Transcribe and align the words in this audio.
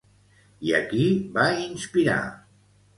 I 0.69 0.73
a 0.79 0.79
qui 0.93 1.05
va 1.37 1.47
inspirar? 1.69 2.21